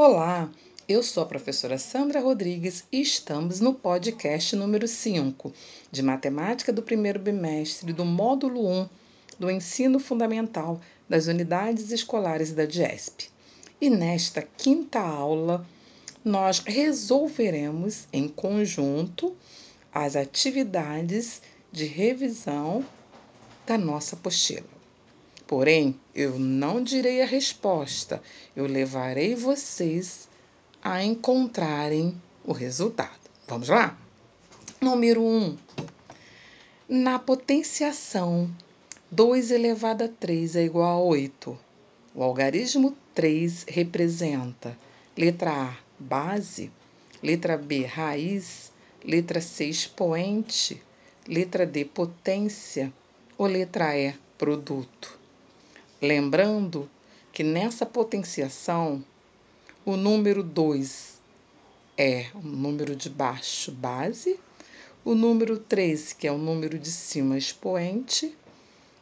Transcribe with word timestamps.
Olá, 0.00 0.48
eu 0.88 1.02
sou 1.02 1.24
a 1.24 1.26
professora 1.26 1.76
Sandra 1.76 2.20
Rodrigues 2.20 2.84
e 2.92 3.00
estamos 3.00 3.58
no 3.58 3.74
podcast 3.74 4.54
número 4.54 4.86
5 4.86 5.52
de 5.90 6.04
Matemática 6.04 6.72
do 6.72 6.84
primeiro 6.84 7.18
bimestre 7.18 7.92
do 7.92 8.04
módulo 8.04 8.64
1 8.64 8.88
do 9.40 9.50
Ensino 9.50 9.98
Fundamental 9.98 10.80
das 11.08 11.26
Unidades 11.26 11.90
Escolares 11.90 12.52
da 12.52 12.64
DIESP. 12.64 13.28
E 13.80 13.90
nesta 13.90 14.40
quinta 14.40 15.00
aula, 15.00 15.66
nós 16.24 16.60
resolveremos 16.60 18.06
em 18.12 18.28
conjunto 18.28 19.36
as 19.92 20.14
atividades 20.14 21.42
de 21.72 21.86
revisão 21.86 22.84
da 23.66 23.76
nossa 23.76 24.14
apostila. 24.14 24.77
Porém, 25.48 25.98
eu 26.14 26.38
não 26.38 26.84
direi 26.84 27.22
a 27.22 27.26
resposta, 27.26 28.22
eu 28.54 28.66
levarei 28.66 29.34
vocês 29.34 30.28
a 30.84 31.02
encontrarem 31.02 32.20
o 32.44 32.52
resultado. 32.52 33.18
Vamos 33.46 33.70
lá? 33.70 33.98
Número 34.78 35.22
1. 35.22 35.24
Um, 35.24 35.56
na 36.86 37.18
potenciação, 37.18 38.54
2 39.10 39.50
elevado 39.50 40.04
a 40.04 40.08
3 40.08 40.56
é 40.56 40.64
igual 40.64 40.98
a 40.98 41.02
8. 41.02 41.58
O 42.14 42.22
algarismo 42.22 42.94
3 43.14 43.64
representa 43.68 44.76
letra 45.16 45.50
A, 45.50 45.76
base, 45.98 46.70
letra 47.22 47.56
B, 47.56 47.86
raiz, 47.86 48.70
letra 49.02 49.40
C, 49.40 49.64
expoente, 49.64 50.82
letra 51.26 51.64
D, 51.64 51.86
potência 51.86 52.92
ou 53.38 53.46
letra 53.46 53.96
E, 53.96 54.14
produto. 54.36 55.17
Lembrando 56.00 56.88
que 57.32 57.42
nessa 57.42 57.84
potenciação, 57.84 59.04
o 59.84 59.96
número 59.96 60.44
2 60.44 61.18
é 61.96 62.26
o 62.34 62.46
número 62.46 62.94
de 62.94 63.10
baixo 63.10 63.72
base, 63.72 64.38
o 65.04 65.14
número 65.16 65.58
3, 65.58 66.12
que 66.12 66.28
é 66.28 66.32
o 66.32 66.38
número 66.38 66.78
de 66.78 66.90
cima 66.90 67.36
expoente, 67.36 68.32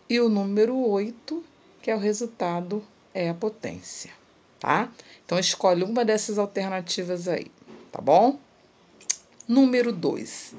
e 0.08 0.18
o 0.20 0.30
número 0.30 0.74
8, 0.74 1.44
que 1.82 1.90
é 1.90 1.94
o 1.94 1.98
resultado, 1.98 2.82
é 3.12 3.28
a 3.28 3.34
potência, 3.34 4.10
tá? 4.58 4.90
Então 5.24 5.38
escolhe 5.38 5.84
uma 5.84 6.02
dessas 6.02 6.38
alternativas 6.38 7.28
aí, 7.28 7.50
tá 7.92 8.00
bom? 8.00 8.38
Número 9.46 9.92
2. 9.92 10.54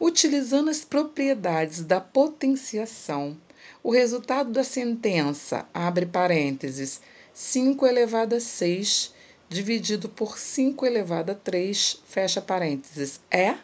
Utilizando 0.00 0.70
as 0.70 0.84
propriedades 0.84 1.82
da 1.82 2.00
potenciação, 2.00 3.36
o 3.82 3.90
resultado 3.90 4.50
da 4.50 4.64
sentença, 4.64 5.66
abre 5.72 6.06
parênteses, 6.06 7.00
5 7.32 7.86
elevado 7.86 8.34
a 8.34 8.40
6 8.40 9.14
dividido 9.48 10.08
por 10.08 10.38
5 10.38 10.84
elevado 10.84 11.30
a 11.30 11.34
3, 11.34 12.02
fecha 12.06 12.40
parênteses, 12.40 13.20
é 13.30 13.56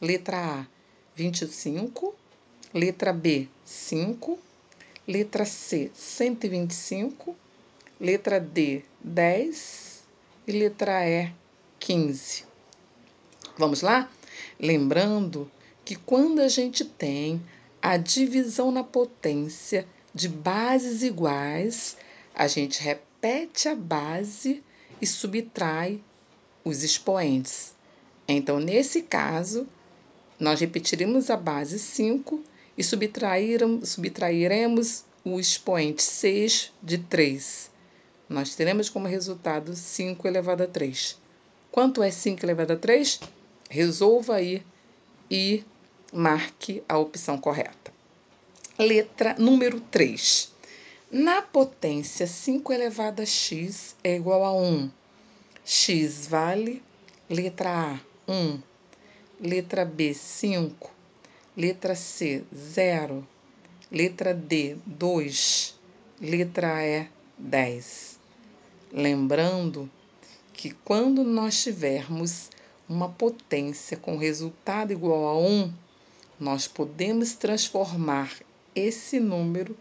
letra 0.00 0.60
A, 0.60 0.66
25, 1.16 2.14
letra 2.72 3.12
B, 3.12 3.48
5, 3.64 4.38
letra 5.06 5.44
C, 5.44 5.90
125, 5.94 7.34
letra 8.00 8.38
D, 8.38 8.84
10 9.00 10.04
e 10.46 10.52
letra 10.52 11.08
E, 11.08 11.32
15. 11.80 12.44
Vamos 13.56 13.82
lá? 13.82 14.08
Lembrando 14.60 15.50
que 15.84 15.96
quando 15.96 16.40
a 16.40 16.48
gente 16.48 16.84
tem 16.84 17.42
a 17.80 17.96
divisão 17.96 18.70
na 18.70 18.84
potência 18.84 19.86
de 20.14 20.28
bases 20.28 21.02
iguais, 21.02 21.96
a 22.34 22.46
gente 22.46 22.82
repete 22.82 23.68
a 23.68 23.74
base 23.74 24.62
e 25.00 25.06
subtrai 25.06 26.02
os 26.64 26.82
expoentes. 26.82 27.74
Então, 28.26 28.58
nesse 28.58 29.02
caso, 29.02 29.66
nós 30.38 30.60
repetiremos 30.60 31.30
a 31.30 31.36
base 31.36 31.78
5 31.78 32.42
e 32.76 32.84
subtrairemos 32.84 35.04
o 35.24 35.40
expoente 35.40 36.02
6 36.02 36.72
de 36.82 36.98
3. 36.98 37.70
Nós 38.28 38.54
teremos 38.54 38.90
como 38.90 39.08
resultado 39.08 39.74
5 39.74 40.28
elevado 40.28 40.62
a 40.62 40.66
3. 40.66 41.16
Quanto 41.72 42.02
é 42.02 42.10
5 42.10 42.44
elevado 42.44 42.74
a 42.74 42.76
3? 42.76 43.20
Resolva 43.70 44.34
aí 44.36 44.62
e 45.30 45.64
marque 46.12 46.82
a 46.88 46.98
opção 46.98 47.38
correta. 47.38 47.92
Letra 48.78 49.34
número 49.38 49.80
3. 49.80 50.52
Na 51.10 51.42
potência 51.42 52.26
5 52.26 52.72
elevado 52.72 53.22
a 53.22 53.26
x 53.26 53.96
é 54.04 54.16
igual 54.16 54.44
a 54.44 54.52
1. 54.52 54.90
x 55.64 56.26
vale 56.26 56.82
letra 57.28 57.92
A, 57.92 58.00
1. 58.30 58.60
Letra 59.40 59.84
B, 59.84 60.14
5. 60.14 60.90
Letra 61.56 61.94
C, 61.94 62.44
0. 62.54 63.26
Letra 63.90 64.34
D, 64.34 64.76
2. 64.86 65.78
Letra 66.20 66.86
E, 66.86 67.06
10. 67.38 68.18
Lembrando 68.92 69.90
que 70.52 70.70
quando 70.70 71.22
nós 71.22 71.62
tivermos 71.62 72.50
uma 72.88 73.08
potência 73.08 73.96
com 73.96 74.16
resultado 74.16 74.92
igual 74.92 75.26
a 75.26 75.38
1, 75.38 75.72
nós 76.38 76.68
podemos 76.68 77.34
transformar 77.34 78.32
esse 78.74 79.18
número 79.18 79.76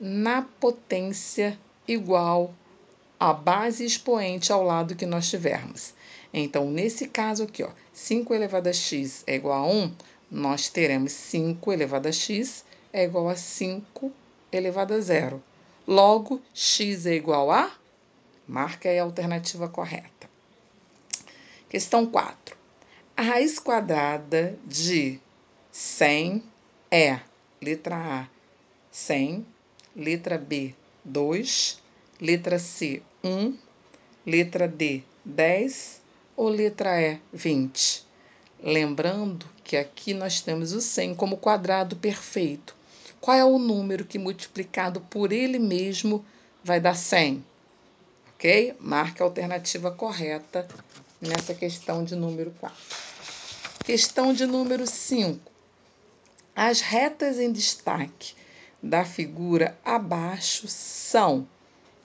na 0.00 0.42
potência 0.42 1.58
igual 1.86 2.54
à 3.18 3.32
base 3.32 3.84
expoente 3.84 4.52
ao 4.52 4.62
lado 4.64 4.96
que 4.96 5.06
nós 5.06 5.28
tivermos. 5.28 5.94
Então, 6.32 6.70
nesse 6.70 7.06
caso 7.06 7.44
aqui, 7.44 7.62
ó, 7.62 7.70
5 7.92 8.34
elevado 8.34 8.68
a 8.68 8.72
x 8.72 9.22
é 9.26 9.36
igual 9.36 9.64
a 9.64 9.66
1, 9.66 9.94
nós 10.30 10.68
teremos 10.68 11.12
5 11.12 11.72
elevado 11.72 12.08
a 12.08 12.12
x 12.12 12.64
é 12.92 13.04
igual 13.04 13.28
a 13.28 13.36
5 13.36 14.10
elevado 14.50 14.94
a 14.94 15.00
zero. 15.00 15.42
Logo, 15.86 16.40
x 16.54 17.06
é 17.06 17.14
igual 17.14 17.50
a? 17.50 17.70
Marca 18.46 18.88
aí 18.88 18.98
a 18.98 19.02
alternativa 19.02 19.68
correta. 19.68 20.28
Questão 21.68 22.06
4. 22.06 22.56
A 23.16 23.22
raiz 23.22 23.58
quadrada 23.58 24.58
de 24.66 25.20
100 25.72 26.42
é 26.90 27.18
letra 27.58 27.96
A, 27.96 28.28
100, 28.90 29.46
letra 29.96 30.36
B, 30.36 30.74
2, 31.02 31.80
letra 32.20 32.58
C, 32.58 33.00
1, 33.24 33.56
letra 34.26 34.68
D, 34.68 35.02
10 35.24 36.02
ou 36.36 36.50
letra 36.50 37.00
E, 37.00 37.18
20. 37.32 38.04
Lembrando 38.62 39.46
que 39.64 39.78
aqui 39.78 40.12
nós 40.12 40.42
temos 40.42 40.74
o 40.74 40.80
100 40.82 41.14
como 41.14 41.38
quadrado 41.38 41.96
perfeito. 41.96 42.76
Qual 43.18 43.34
é 43.34 43.42
o 43.42 43.58
número 43.58 44.04
que 44.04 44.18
multiplicado 44.18 45.00
por 45.00 45.32
ele 45.32 45.58
mesmo 45.58 46.22
vai 46.62 46.80
dar 46.80 46.94
100? 46.94 47.42
Ok? 48.34 48.76
Marque 48.78 49.22
a 49.22 49.24
alternativa 49.24 49.90
correta 49.90 50.68
nessa 51.18 51.54
questão 51.54 52.04
de 52.04 52.14
número 52.14 52.50
4. 52.60 52.76
Questão 53.86 54.34
de 54.34 54.44
número 54.44 54.86
5. 54.86 55.51
As 56.54 56.82
retas 56.82 57.38
em 57.38 57.50
destaque 57.50 58.34
da 58.82 59.06
figura 59.06 59.78
abaixo 59.82 60.68
são. 60.68 61.48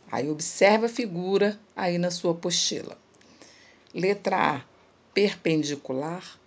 Aí 0.09 0.29
observa 0.29 0.85
a 0.85 0.89
figura 0.89 1.59
aí 1.75 1.97
na 1.97 2.09
sua 2.09 2.31
apostila. 2.31 2.97
Letra 3.93 4.55
A, 4.55 4.61
perpendicular. 5.13 6.39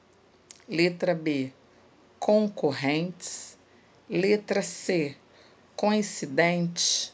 Letra 0.66 1.14
B, 1.14 1.52
concorrentes. 2.18 3.58
Letra 4.08 4.62
C, 4.62 5.14
coincidentes. 5.76 7.12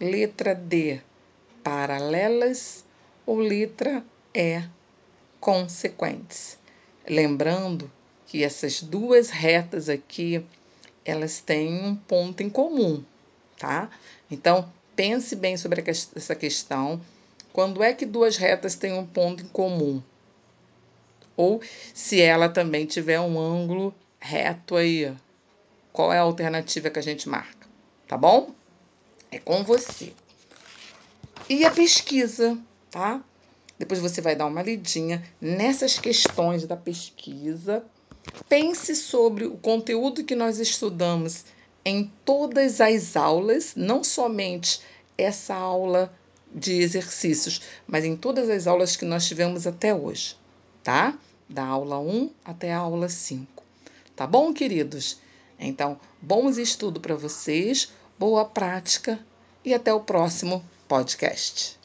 Letra 0.00 0.54
D, 0.54 1.02
paralelas. 1.62 2.86
Ou 3.26 3.38
letra 3.38 4.02
E, 4.32 4.62
consequentes. 5.40 6.58
Lembrando 7.06 7.92
que 8.26 8.42
essas 8.42 8.82
duas 8.82 9.30
retas 9.30 9.88
aqui, 9.88 10.44
elas 11.04 11.40
têm 11.40 11.84
um 11.84 11.94
ponto 11.94 12.42
em 12.42 12.50
comum, 12.50 13.04
tá? 13.58 13.88
Então, 14.30 14.70
pense 14.94 15.36
bem 15.36 15.56
sobre 15.56 15.82
essa 15.86 16.34
questão. 16.34 17.00
Quando 17.52 17.82
é 17.82 17.92
que 17.92 18.04
duas 18.04 18.36
retas 18.36 18.74
têm 18.74 18.92
um 18.92 19.06
ponto 19.06 19.42
em 19.42 19.48
comum? 19.48 20.02
Ou 21.36 21.60
se 21.94 22.20
ela 22.20 22.48
também 22.48 22.86
tiver 22.86 23.20
um 23.20 23.38
ângulo 23.38 23.94
reto 24.18 24.74
aí, 24.74 25.14
qual 25.92 26.12
é 26.12 26.18
a 26.18 26.22
alternativa 26.22 26.90
que 26.90 26.98
a 26.98 27.02
gente 27.02 27.28
marca? 27.28 27.68
Tá 28.08 28.16
bom? 28.16 28.50
É 29.30 29.38
com 29.38 29.62
você. 29.62 30.12
E 31.48 31.64
a 31.64 31.70
pesquisa, 31.70 32.58
tá? 32.90 33.22
Depois 33.78 34.00
você 34.00 34.20
vai 34.20 34.34
dar 34.34 34.46
uma 34.46 34.62
lidinha 34.62 35.22
nessas 35.40 35.98
questões 35.98 36.66
da 36.66 36.76
pesquisa 36.76 37.84
Pense 38.48 38.94
sobre 38.94 39.44
o 39.44 39.56
conteúdo 39.56 40.24
que 40.24 40.34
nós 40.34 40.58
estudamos 40.58 41.44
em 41.84 42.10
todas 42.24 42.80
as 42.80 43.16
aulas, 43.16 43.74
não 43.76 44.02
somente 44.02 44.80
essa 45.16 45.54
aula 45.54 46.12
de 46.52 46.72
exercícios, 46.72 47.60
mas 47.86 48.04
em 48.04 48.16
todas 48.16 48.48
as 48.48 48.66
aulas 48.66 48.96
que 48.96 49.04
nós 49.04 49.26
tivemos 49.26 49.66
até 49.66 49.94
hoje, 49.94 50.36
tá? 50.82 51.18
Da 51.48 51.64
aula 51.64 51.98
1 51.98 52.30
até 52.44 52.72
a 52.72 52.78
aula 52.78 53.08
5. 53.08 53.62
Tá 54.14 54.26
bom, 54.26 54.52
queridos? 54.52 55.18
Então, 55.58 55.98
bons 56.20 56.58
estudos 56.58 57.00
para 57.00 57.14
vocês, 57.14 57.92
boa 58.18 58.44
prática 58.44 59.18
e 59.64 59.74
até 59.74 59.92
o 59.92 60.00
próximo 60.00 60.64
podcast. 60.88 61.78